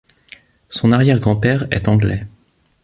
Son 0.69 0.93
arrière 0.93 1.19
grand-père 1.19 1.67
est 1.69 1.87
anglais. 1.87 2.25